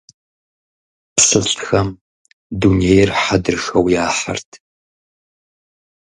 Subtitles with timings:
[1.15, 1.87] ПщылӀхэм
[2.59, 4.49] дунейр хьэдрыхэу яхьырт.